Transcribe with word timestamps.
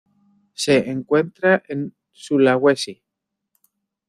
Se 0.55 0.89
encuentra 0.89 1.61
en 1.67 1.95
Sulawesi. 2.11 3.03